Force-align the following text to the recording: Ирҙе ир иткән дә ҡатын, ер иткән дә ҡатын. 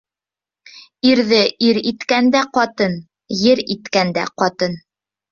Ирҙе 1.09 1.41
ир 1.67 1.79
иткән 1.91 2.31
дә 2.35 2.41
ҡатын, 2.57 2.95
ер 3.41 3.61
иткән 3.75 4.15
дә 4.17 4.25
ҡатын. 4.45 4.75